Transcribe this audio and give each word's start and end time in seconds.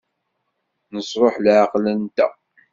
Nesṛuḥ 0.95 1.35
leɛqel-nteɣ. 1.39 2.31